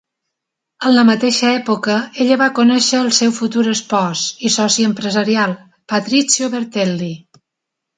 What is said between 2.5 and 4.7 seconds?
conèixer el seu futur espòs i